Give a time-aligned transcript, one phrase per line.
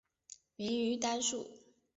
[0.55, 1.47] 明于丹术。